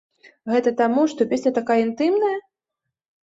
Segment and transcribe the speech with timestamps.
[0.53, 2.35] Гэта таму, што песня такая інтымная?